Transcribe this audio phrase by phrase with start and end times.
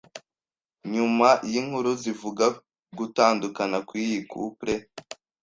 [0.93, 2.45] Nyuma y’inkuru zivuga
[2.97, 4.73] gutandukana kw’iyi Couple,